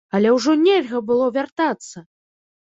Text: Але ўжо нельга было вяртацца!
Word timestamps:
Але 0.19 0.29
ўжо 0.37 0.55
нельга 0.61 1.01
было 1.11 1.27
вяртацца! 1.37 2.05